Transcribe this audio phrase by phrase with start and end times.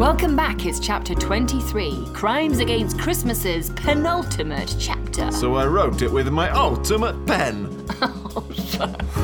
[0.00, 0.64] Welcome back.
[0.64, 5.30] It's chapter 23 Crimes Against Christmas's penultimate chapter.
[5.30, 7.76] So I wrote it with my ultimate pen.
[8.32, 8.40] Oh,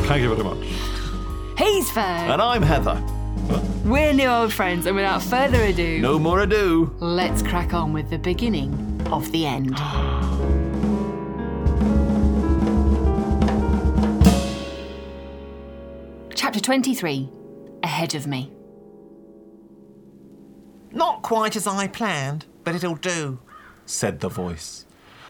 [0.07, 0.59] Thank you very much.
[1.57, 2.29] He's Ferg.
[2.29, 3.03] And I'm Heather.
[3.89, 6.95] We're new old friends, and without further ado, No more ado.
[7.01, 9.75] let's crack on with the beginning of the end.
[16.35, 17.29] Chapter 23
[17.83, 18.53] Ahead of Me.
[21.27, 23.41] Quite as I planned, but it'll do.
[23.85, 24.87] said the voice.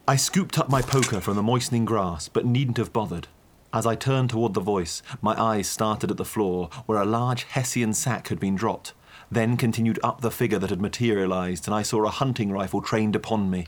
[0.06, 3.28] I scooped up my poker from the moistening grass, but needn't have bothered.
[3.72, 7.44] As I turned toward the voice, my eyes started at the floor where a large
[7.44, 8.92] Hessian sack had been dropped,
[9.30, 13.16] then continued up the figure that had materialized, and I saw a hunting rifle trained
[13.16, 13.66] upon me.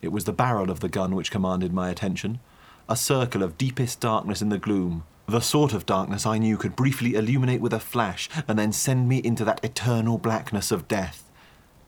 [0.00, 2.40] It was the barrel of the gun which commanded my attention.
[2.88, 6.74] A circle of deepest darkness in the gloom, the sort of darkness I knew could
[6.74, 11.25] briefly illuminate with a flash and then send me into that eternal blackness of death.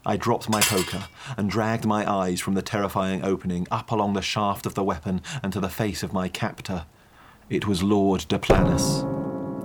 [0.07, 4.23] I dropped my poker and dragged my eyes from the terrifying opening up along the
[4.23, 6.87] shaft of the weapon and to the face of my captor.
[7.51, 9.05] It was Lord Deplanus.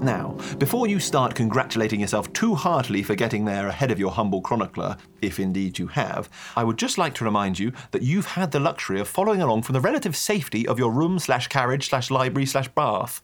[0.02, 4.42] Now, before you start congratulating yourself too heartily for getting there ahead of your humble
[4.42, 8.52] chronicler, if indeed you have, I would just like to remind you that you've had
[8.52, 12.12] the luxury of following along from the relative safety of your room slash carriage slash
[12.12, 13.22] library slash bath.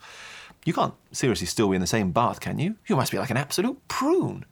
[0.63, 2.75] You can't seriously still be in the same bath, can you?
[2.87, 4.45] You must be like an absolute prune.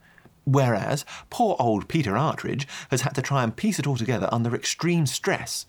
[0.48, 4.56] Whereas poor old Peter Artridge has had to try and piece it all together under
[4.56, 5.66] extreme stress.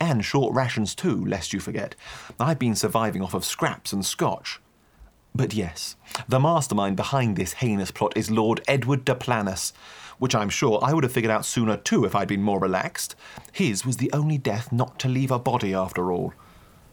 [0.00, 1.96] And short rations too, lest you forget.
[2.38, 4.60] I've been surviving off of scraps and scotch.
[5.34, 5.96] But yes,
[6.28, 9.72] the mastermind behind this heinous plot is Lord Edward de Planus,
[10.20, 13.16] which I'm sure I would have figured out sooner too if I'd been more relaxed.
[13.50, 16.34] His was the only death not to leave a body after all.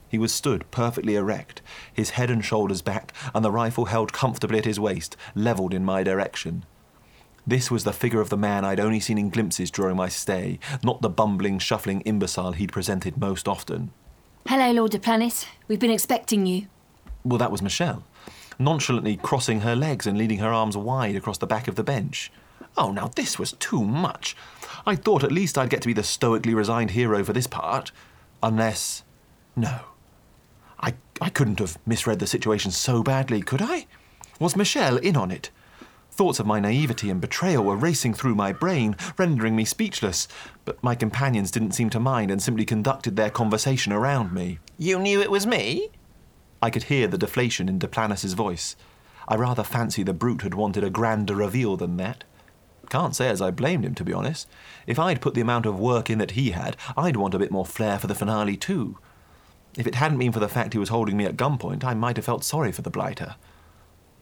[0.10, 1.62] He was stood perfectly erect,
[1.94, 5.86] his head and shoulders back, and the rifle held comfortably at his waist, levelled in
[5.86, 6.66] my direction.
[7.48, 10.60] This was the figure of the man I'd only seen in glimpses during my stay,
[10.84, 13.92] not the bumbling, shuffling imbecile he'd presented most often.
[14.46, 15.46] Hello, Lord Deplanus.
[15.70, 16.68] We've been expecting you.
[17.24, 18.04] Well, that was Michelle,
[18.60, 22.34] nonchalantly crossing her legs and leaning her arms wide across the back of the bench.
[22.76, 24.36] Oh, now this was too much.
[24.86, 27.94] I thought at least I'd get to be the stoically resigned hero for this part.
[28.44, 29.04] Unless.
[29.56, 29.80] No.
[30.82, 33.88] I, I couldn't have misread the situation so badly, could I?
[34.38, 35.50] Was Michelle in on it?
[36.18, 40.28] Thoughts of my naivety and betrayal were racing through my brain, rendering me speechless,
[40.66, 44.58] but my companions didn't seem to mind and simply conducted their conversation around me.
[44.80, 45.90] You knew it was me?
[46.60, 48.76] I could hear the deflation in Deplanus's voice.
[49.28, 52.24] I rather fancy the brute had wanted a grander reveal than that.
[52.90, 54.48] Can't say as I blamed him, to be honest.
[54.88, 57.52] If I'd put the amount of work in that he had, I'd want a bit
[57.52, 58.98] more flair for the finale, too.
[59.78, 62.16] If it hadn't been for the fact he was holding me at gunpoint, I might
[62.16, 63.36] have felt sorry for the blighter.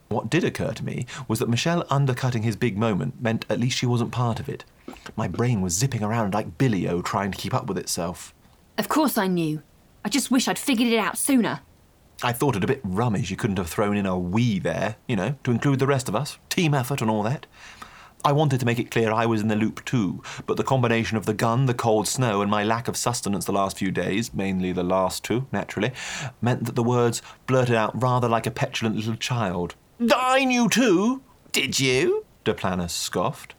[0.07, 3.77] What did occur to me was that Michelle undercutting his big moment meant at least
[3.77, 4.63] she wasn't part of it.
[5.15, 8.33] My brain was zipping around like Billy O trying to keep up with itself.
[8.77, 9.63] Of course I knew.
[10.03, 11.61] I just wish I'd figured it out sooner.
[12.23, 15.15] I thought it a bit rummish you couldn't have thrown in a we there, you
[15.15, 17.45] know, to include the rest of us, team effort and all that.
[18.23, 21.17] I wanted to make it clear I was in the loop too, but the combination
[21.17, 24.33] of the gun, the cold snow, and my lack of sustenance the last few days,
[24.33, 25.91] mainly the last two, naturally,
[26.41, 29.75] meant that the words blurted out rather like a petulant little child.
[30.13, 31.21] I knew too!
[31.51, 32.25] Did you?
[32.43, 33.55] Deplanus scoffed.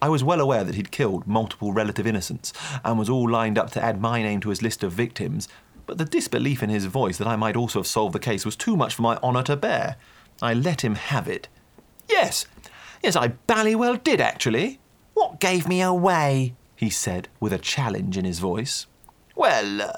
[0.00, 2.52] I was well aware that he'd killed multiple relative innocents
[2.84, 5.48] and was all lined up to add my name to his list of victims,
[5.86, 8.56] but the disbelief in his voice that I might also have solved the case was
[8.56, 9.96] too much for my honour to bear.
[10.42, 11.48] I let him have it.
[12.08, 12.46] Yes,
[13.02, 14.78] yes, I bally well did actually,
[15.14, 16.54] What gave me away?
[16.76, 18.86] he said with a challenge in his voice.
[19.36, 19.92] Well, uh,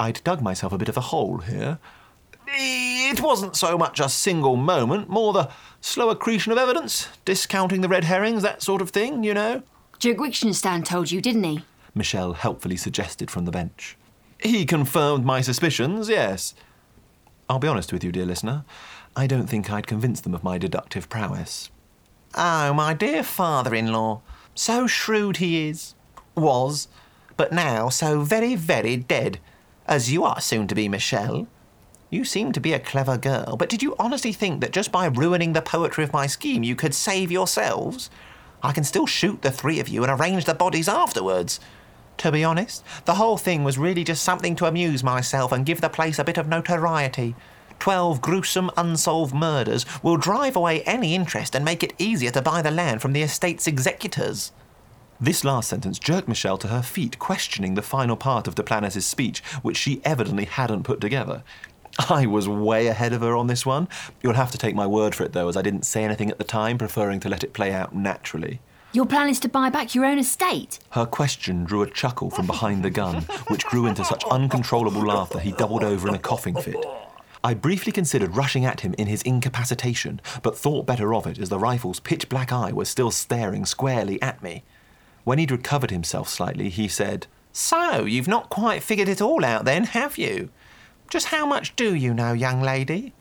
[0.00, 1.78] I'd dug myself a bit of a hole here.
[2.58, 7.88] It wasn't so much a single moment, more the Slow accretion of evidence, discounting the
[7.88, 9.62] red herrings, that sort of thing, you know?
[10.00, 11.64] Duke Wittgenstein told you, didn't he?
[11.94, 13.96] Michelle helpfully suggested from the bench.
[14.42, 16.54] He confirmed my suspicions, yes.
[17.48, 18.64] I'll be honest with you, dear listener.
[19.14, 21.70] I don't think I'd convinced them of my deductive prowess.
[22.34, 24.20] Oh, my dear father in law.
[24.54, 25.94] So shrewd he is.
[26.34, 26.88] Was.
[27.36, 29.38] But now so very, very dead.
[29.86, 31.46] As you are soon to be, Michelle.
[32.10, 35.06] You seem to be a clever girl, but did you honestly think that just by
[35.06, 38.08] ruining the poetry of my scheme you could save yourselves?
[38.62, 41.60] I can still shoot the three of you and arrange the bodies afterwards.
[42.18, 45.82] To be honest, the whole thing was really just something to amuse myself and give
[45.82, 47.36] the place a bit of notoriety.
[47.78, 52.62] Twelve gruesome unsolved murders will drive away any interest and make it easier to buy
[52.62, 54.50] the land from the estate's executors.
[55.20, 59.40] This last sentence jerked Michelle to her feet, questioning the final part of Deplanus' speech,
[59.62, 61.42] which she evidently hadn't put together.
[62.08, 63.88] I was way ahead of her on this one.
[64.22, 66.38] You'll have to take my word for it, though, as I didn't say anything at
[66.38, 68.60] the time, preferring to let it play out naturally.
[68.92, 70.78] Your plan is to buy back your own estate?
[70.90, 75.38] Her question drew a chuckle from behind the gun, which grew into such uncontrollable laughter
[75.38, 76.84] he doubled over in a coughing fit.
[77.44, 81.50] I briefly considered rushing at him in his incapacitation, but thought better of it as
[81.50, 84.64] the rifle's pitch black eye was still staring squarely at me.
[85.24, 89.66] When he'd recovered himself slightly, he said, So, you've not quite figured it all out
[89.66, 90.48] then, have you?
[91.08, 93.14] Just how much do you know, young lady?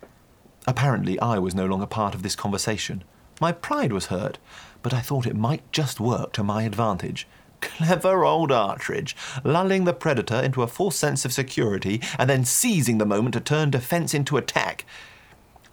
[0.68, 3.06] Apparently, I was no longer part of this conversation.
[3.40, 4.40] My pride was hurt,
[4.82, 7.28] but I thought it might just work to my advantage.
[7.62, 12.98] Clever old Artridge, lulling the predator into a false sense of security and then seizing
[12.98, 14.86] the moment to turn defence into attack.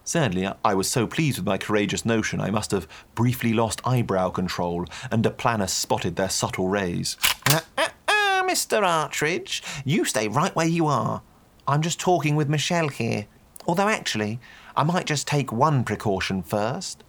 [0.04, 2.86] Sadly, I was so pleased with my courageous notion I must have
[3.16, 7.16] briefly lost eyebrow control, and Deplanus spotted their subtle rays.
[7.50, 8.82] Uh, uh, uh, Mr.
[8.82, 11.22] Artridge, you stay right where you are.
[11.66, 13.26] I'm just talking with Michelle here.
[13.66, 14.38] Although, actually,
[14.76, 17.02] I might just take one precaution first.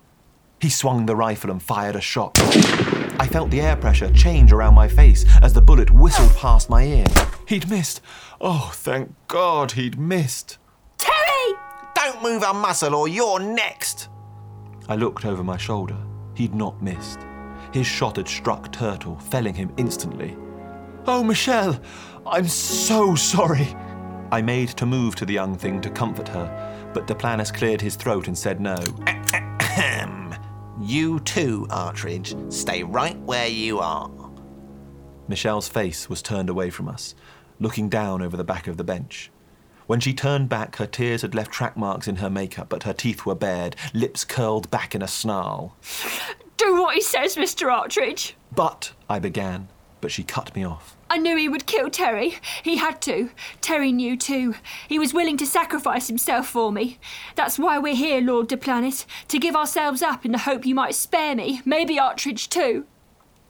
[0.62, 2.40] He swung the rifle and fired a shot.
[3.20, 6.84] I felt the air pressure change around my face as the bullet whistled past my
[6.84, 7.06] ear.
[7.48, 8.02] He'd missed.
[8.40, 10.58] Oh, thank God he'd missed.
[10.98, 11.54] Terry!
[11.96, 14.10] Don't move a muscle or you're next!
[14.88, 15.98] I looked over my shoulder.
[16.36, 17.20] He'd not missed.
[17.74, 20.38] His shot had struck Turtle, felling him instantly.
[21.08, 21.80] Oh, Michelle!
[22.26, 23.76] I'm so sorry!
[24.36, 27.96] I made to move to the young thing to comfort her, but Deplanus cleared his
[27.96, 28.76] throat and said no.
[29.08, 30.36] Ahem.
[30.82, 32.52] You too, Artridge.
[32.52, 34.12] Stay right where you are.
[35.30, 37.16] Michelle's face was turned away from us,
[37.62, 39.32] looking down over the back of the bench.
[39.88, 42.92] When she turned back, her tears had left track marks in her makeup, but her
[42.92, 45.78] teeth were bared, lips curled back in a snarl.
[46.58, 47.74] Do what he says, Mr.
[47.74, 48.34] Artridge.
[48.54, 49.70] But, I began,
[50.02, 50.95] but she cut me off.
[51.10, 52.40] I knew he would kill Terry.
[52.64, 53.30] He had to.
[53.62, 54.56] Terry knew too.
[54.88, 56.98] He was willing to sacrifice himself for me.
[57.36, 60.96] That's why we're here, Lord Deplanus, to give ourselves up in the hope you might
[60.96, 62.86] spare me, maybe Artridge too.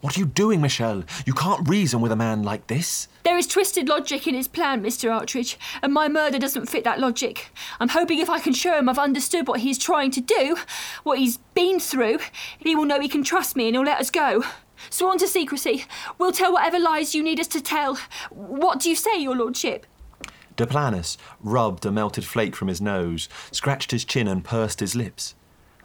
[0.02, 1.04] What are you doing, Michelle?
[1.26, 3.08] You can't reason with a man like this.
[3.24, 5.10] There is twisted logic in his plan, Mr.
[5.10, 7.50] Artridge, and my murder doesn't fit that logic.
[7.80, 10.58] I'm hoping if I can show him I've understood what he's trying to do,
[11.04, 12.20] what he's been through,
[12.60, 14.44] he will know he can trust me and he'll let us go.
[14.90, 15.86] Sworn to secrecy.
[16.18, 17.98] We'll tell whatever lies you need us to tell.
[18.30, 19.86] What do you say, Your Lordship?
[20.56, 25.36] Deplanus rubbed a melted flake from his nose, scratched his chin, and pursed his lips.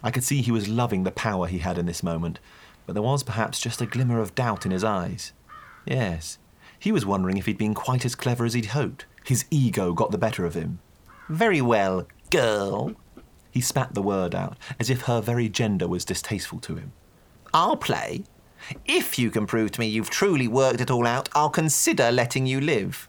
[0.03, 2.39] I could see he was loving the power he had in this moment,
[2.87, 5.33] but there was perhaps just a glimmer of doubt in his eyes.
[5.85, 6.39] Yes,
[6.79, 9.05] he was wondering if he'd been quite as clever as he'd hoped.
[9.25, 10.79] His ego got the better of him.
[11.29, 12.95] Very well, girl.
[13.51, 16.93] He spat the word out, as if her very gender was distasteful to him.
[17.53, 18.25] I'll play.
[18.85, 22.47] If you can prove to me you've truly worked it all out, I'll consider letting
[22.47, 23.09] you live.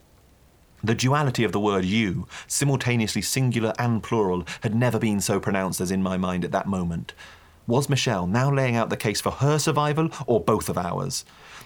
[0.83, 5.79] The duality of the word you, simultaneously singular and plural, had never been so pronounced
[5.79, 7.13] as in my mind at that moment.
[7.67, 11.23] Was Michelle now laying out the case for her survival or both of ours?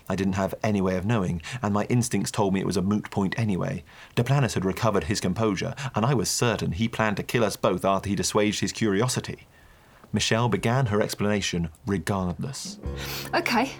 [0.09, 2.81] I didn't have any way of knowing, and my instincts told me it was a
[2.81, 3.83] moot point anyway.
[4.15, 7.85] Deplanus had recovered his composure, and I was certain he planned to kill us both
[7.85, 9.47] after he'd assuaged his curiosity.
[10.13, 12.79] Michelle began her explanation regardless.
[13.33, 13.71] Okay.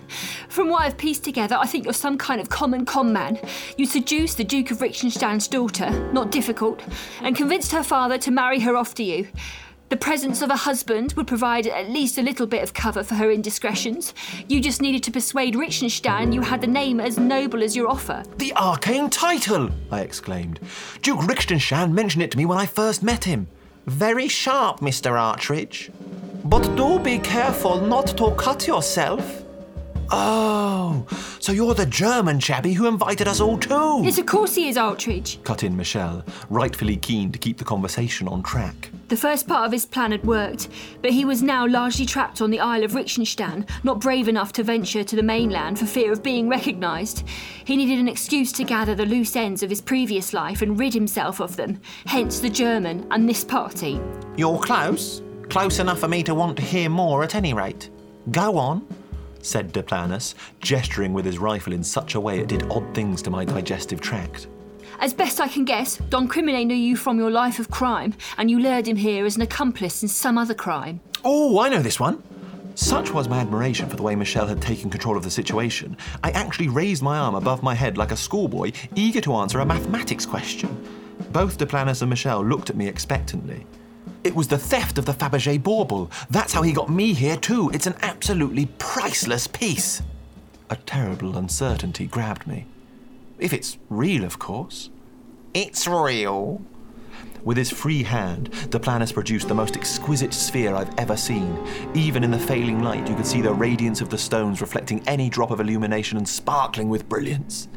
[0.50, 3.40] From what I've pieced together, I think you're some kind of common con man.
[3.78, 6.82] You seduced the Duke of Richenstein's daughter, not difficult,
[7.22, 9.28] and convinced her father to marry her off to you.
[9.90, 13.14] The presence of a husband would provide at least a little bit of cover for
[13.14, 14.16] her indiscretions.
[14.48, 18.24] You just needed to persuade Richenstein you had the name as noble as your offer.
[18.38, 19.70] The arcane title!
[19.92, 20.60] I exclaimed.
[21.04, 23.48] Duke Richenstein mentioned it to me when I first met him.
[23.86, 25.12] Very sharp, Mr.
[25.12, 25.92] Artridge.
[26.46, 29.44] But do be careful not to cut yourself.
[30.12, 31.08] Oh,
[31.40, 34.02] so you're the German chappie who invited us all too?
[34.04, 35.44] Yes, of course he is, Artridge.
[35.44, 38.92] Cut in Michelle, rightfully keen to keep the conversation on track.
[39.08, 40.70] The first part of his plan had worked,
[41.02, 44.64] but he was now largely trapped on the Isle of Richenstein, not brave enough to
[44.64, 47.28] venture to the mainland for fear of being recognised.
[47.66, 50.94] He needed an excuse to gather the loose ends of his previous life and rid
[50.94, 54.00] himself of them, hence the German and this party.
[54.38, 55.24] You're close.
[55.50, 57.90] Close enough for me to want to hear more at any rate.
[58.32, 58.88] Go on,
[59.42, 63.30] said Deplanus, gesturing with his rifle in such a way it did odd things to
[63.30, 64.48] my digestive tract.
[65.00, 68.50] As best I can guess, Don Crimine knew you from your life of crime, and
[68.50, 71.00] you lured him here as an accomplice in some other crime.
[71.24, 72.24] Oh, I know this one.
[72.76, 76.32] Such was my admiration for the way Michelle had taken control of the situation, I
[76.32, 80.26] actually raised my arm above my head like a schoolboy, eager to answer a mathematics
[80.26, 80.86] question.
[81.32, 83.66] Both Deplanus and Michelle looked at me expectantly.
[84.26, 86.10] It was the theft of the Fabergé bauble.
[86.32, 87.70] That's how he got me here, too.
[87.72, 90.02] It's an absolutely priceless piece.
[90.72, 92.66] A terrible uncertainty grabbed me.
[93.38, 94.90] If it's real, of course.
[95.54, 96.64] It's real.
[97.44, 101.64] With his free hand, the Duplanus produced the most exquisite sphere I've ever seen.
[101.94, 105.30] Even in the failing light, you could see the radiance of the stones reflecting any
[105.30, 107.68] drop of illumination and sparkling with brilliance.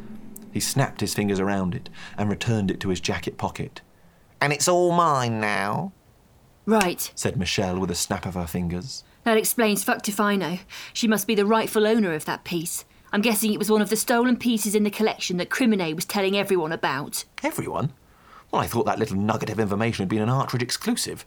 [0.50, 3.83] He snapped his fingers around it and returned it to his jacket pocket.
[4.40, 5.93] And it's all mine now.
[6.69, 7.11] Right.
[7.15, 9.03] Said Michelle with a snap of her fingers.
[9.25, 10.59] That explains fucked if I know.
[10.93, 12.85] She must be the rightful owner of that piece.
[13.11, 16.05] I'm guessing it was one of the stolen pieces in the collection that Crimine was
[16.05, 17.25] telling everyone about.
[17.43, 17.95] Everyone?
[18.51, 21.25] Well, I thought that little nugget of information had been an Artridge exclusive.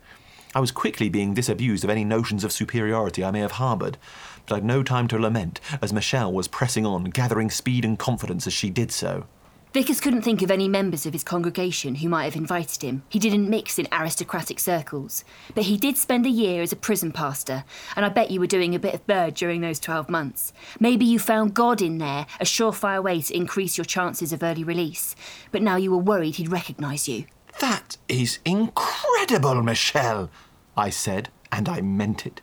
[0.54, 3.98] I was quickly being disabused of any notions of superiority I may have harboured,
[4.46, 8.46] but I'd no time to lament as Michelle was pressing on, gathering speed and confidence
[8.46, 9.26] as she did so.
[9.74, 13.04] Vickers couldn't think of any members of his congregation who might have invited him.
[13.08, 15.24] He didn't mix in aristocratic circles.
[15.56, 17.64] But he did spend a year as a prison pastor,
[17.96, 20.52] and I bet you were doing a bit of bird during those 12 months.
[20.82, 24.66] Maybe you found God in there, a surefire way to increase your chances of early
[24.66, 25.16] release.
[25.54, 27.24] But now you were worried he'd recognise you.
[27.62, 30.30] That is incredible, Michelle,
[30.76, 32.42] I said, and I meant it.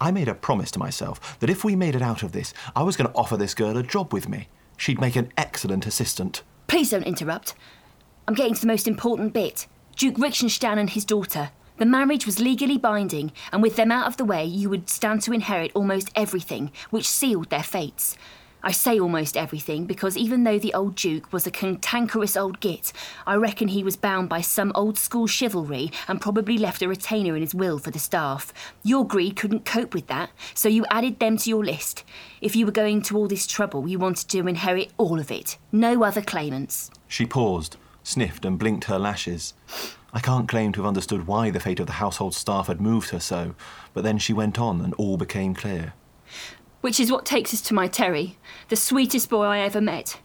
[0.00, 2.84] I made a promise to myself that if we made it out of this, I
[2.84, 4.48] was going to offer this girl a job with me.
[4.78, 6.42] She'd make an excellent assistant.
[6.66, 7.54] Please don't interrupt.
[8.26, 9.66] I'm getting to the most important bit.
[9.96, 11.50] Duke Richtenstan and his daughter.
[11.76, 15.22] The marriage was legally binding, and with them out of the way, you would stand
[15.22, 18.16] to inherit almost everything, which sealed their fates.
[18.66, 22.94] I say almost everything because even though the old Duke was a cantankerous old git,
[23.26, 27.36] I reckon he was bound by some old school chivalry and probably left a retainer
[27.36, 28.54] in his will for the staff.
[28.82, 32.04] Your greed couldn't cope with that, so you added them to your list.
[32.40, 35.58] If you were going to all this trouble, you wanted to inherit all of it.
[35.70, 36.90] No other claimants.
[37.06, 39.52] She paused, sniffed, and blinked her lashes.
[40.14, 43.10] I can't claim to have understood why the fate of the household staff had moved
[43.10, 43.54] her so,
[43.92, 45.92] but then she went on and all became clear.
[46.84, 48.36] Which is what takes us to my Terry,
[48.68, 50.20] the sweetest boy I ever met.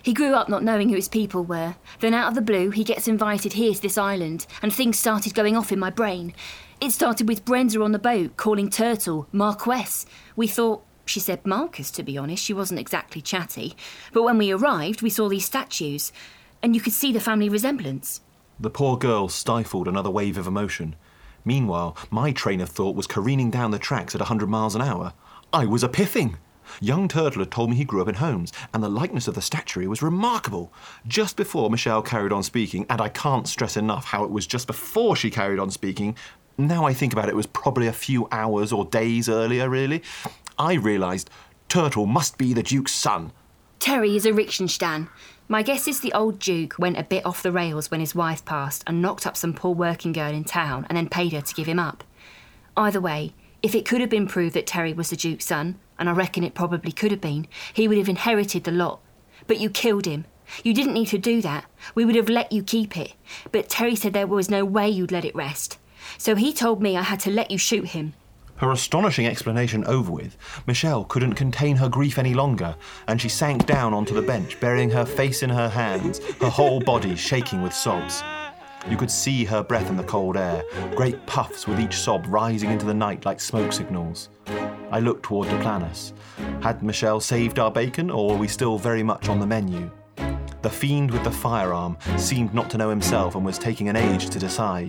[0.00, 1.74] He grew up not knowing who his people were.
[1.98, 5.34] Then, out of the blue, he gets invited here to this island, and things started
[5.34, 6.34] going off in my brain.
[6.80, 10.06] It started with Brenda on the boat calling Turtle Marquess.
[10.36, 12.44] We thought, she said Marcus, to be honest.
[12.44, 13.74] She wasn't exactly chatty.
[14.12, 16.12] But when we arrived, we saw these statues,
[16.62, 18.20] and you could see the family resemblance.
[18.60, 20.94] The poor girl stifled another wave of emotion.
[21.44, 24.82] Meanwhile, my train of thought was careening down the tracks at a 100 miles an
[24.82, 25.12] hour.
[25.52, 26.36] I was a piffing.
[26.78, 29.40] Young Turtle had told me he grew up in Holmes, and the likeness of the
[29.40, 30.70] statuary was remarkable.
[31.06, 34.66] Just before Michelle carried on speaking, and I can't stress enough how it was just
[34.66, 36.16] before she carried on speaking,
[36.58, 40.02] now I think about it, it was probably a few hours or days earlier, really,
[40.58, 41.30] I realised
[41.70, 43.32] Turtle must be the Duke's son.
[43.78, 45.08] Terry is a Richtenstan.
[45.48, 48.44] My guess is the old Duke went a bit off the rails when his wife
[48.44, 51.54] passed and knocked up some poor working girl in town and then paid her to
[51.54, 52.04] give him up.
[52.76, 56.08] Either way, if it could have been proved that Terry was the Duke's son, and
[56.08, 59.00] I reckon it probably could have been, he would have inherited the lot.
[59.46, 60.26] But you killed him.
[60.62, 61.66] You didn't need to do that.
[61.94, 63.14] We would have let you keep it.
[63.52, 65.78] But Terry said there was no way you'd let it rest.
[66.16, 68.14] So he told me I had to let you shoot him.
[68.56, 70.36] Her astonishing explanation over with,
[70.66, 72.74] Michelle couldn't contain her grief any longer,
[73.06, 76.80] and she sank down onto the bench, burying her face in her hands, her whole
[76.80, 78.22] body shaking with sobs.
[78.86, 80.62] You could see her breath in the cold air,
[80.94, 84.30] great puffs with each sob rising into the night like smoke signals.
[84.90, 86.12] I looked toward Duplanus.
[86.62, 89.90] Had Michelle saved our bacon, or were we still very much on the menu?
[90.62, 94.28] The fiend with the firearm seemed not to know himself and was taking an age
[94.30, 94.88] to decide.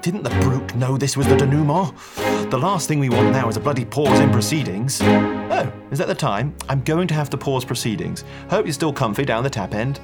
[0.00, 1.94] Didn't the brute know this was the denouement?
[2.50, 5.00] The last thing we want now is a bloody pause in proceedings.
[5.02, 6.54] Oh, is that the time?
[6.68, 8.24] I'm going to have to pause proceedings.
[8.48, 9.98] Hope you're still comfy down the tap end.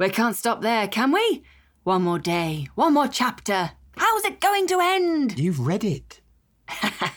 [0.00, 1.42] We can't stop there, can we?
[1.82, 3.72] One more day, one more chapter.
[3.98, 5.38] How's it going to end?
[5.38, 6.22] You've read it.